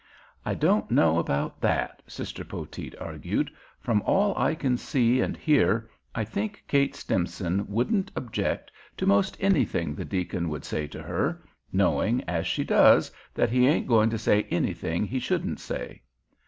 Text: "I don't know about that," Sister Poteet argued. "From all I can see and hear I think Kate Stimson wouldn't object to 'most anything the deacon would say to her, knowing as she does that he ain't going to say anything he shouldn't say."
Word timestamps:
"I 0.43 0.55
don't 0.55 0.89
know 0.89 1.19
about 1.19 1.61
that," 1.61 2.01
Sister 2.07 2.43
Poteet 2.43 2.95
argued. 2.99 3.51
"From 3.79 4.01
all 4.01 4.35
I 4.35 4.55
can 4.55 4.75
see 4.75 5.21
and 5.21 5.37
hear 5.37 5.91
I 6.15 6.23
think 6.23 6.63
Kate 6.67 6.95
Stimson 6.95 7.67
wouldn't 7.67 8.09
object 8.15 8.71
to 8.97 9.05
'most 9.05 9.37
anything 9.39 9.93
the 9.93 10.03
deacon 10.03 10.49
would 10.49 10.65
say 10.65 10.87
to 10.87 11.03
her, 11.03 11.43
knowing 11.71 12.23
as 12.23 12.47
she 12.47 12.63
does 12.63 13.11
that 13.35 13.51
he 13.51 13.67
ain't 13.67 13.85
going 13.85 14.09
to 14.09 14.17
say 14.17 14.47
anything 14.49 15.05
he 15.05 15.19
shouldn't 15.19 15.59
say." 15.59 16.01